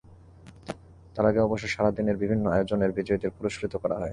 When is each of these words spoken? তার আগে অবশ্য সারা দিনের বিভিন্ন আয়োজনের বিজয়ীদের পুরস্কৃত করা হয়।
তার 1.15 1.25
আগে 1.25 1.39
অবশ্য 1.39 1.65
সারা 1.67 1.91
দিনের 1.91 2.17
বিভিন্ন 2.17 2.45
আয়োজনের 2.49 2.91
বিজয়ীদের 2.91 3.31
পুরস্কৃত 3.37 3.73
করা 3.75 3.95
হয়। 3.95 4.09